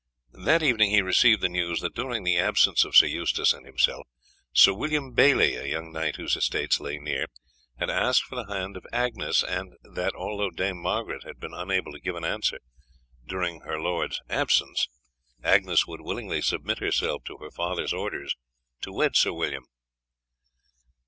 That 0.43 0.63
evening 0.63 0.89
he 0.89 1.03
received 1.03 1.41
the 1.41 1.47
news 1.47 1.79
that 1.81 1.93
during 1.93 2.23
the 2.23 2.35
absence 2.39 2.83
of 2.83 2.95
Sir 2.95 3.05
Eustace 3.05 3.53
and 3.53 3.67
himself 3.67 4.07
Sir 4.51 4.73
William 4.73 5.11
Bailey, 5.11 5.53
a 5.57 5.67
young 5.67 5.91
knight 5.91 6.15
whose 6.15 6.35
estates 6.35 6.79
lay 6.79 6.97
near, 6.97 7.27
had 7.77 7.91
asked 7.91 8.23
for 8.23 8.33
the 8.33 8.51
hand 8.51 8.75
of 8.75 8.87
Agnes, 8.91 9.43
and 9.43 9.75
that, 9.83 10.15
although 10.15 10.49
Dame 10.49 10.81
Margaret 10.81 11.21
had 11.23 11.39
been 11.39 11.53
unable 11.53 11.91
to 11.91 11.99
give 12.01 12.15
an 12.15 12.25
answer 12.25 12.57
during 13.27 13.59
her 13.59 13.79
lord's 13.79 14.19
absence, 14.27 14.87
Agnes 15.43 15.85
would 15.85 16.01
willingly 16.01 16.41
submit 16.41 16.79
herself 16.79 17.23
to 17.25 17.37
her 17.37 17.51
father's 17.51 17.93
orders 17.93 18.35
to 18.81 18.91
wed 18.91 19.15
Sir 19.15 19.33
William. 19.33 19.65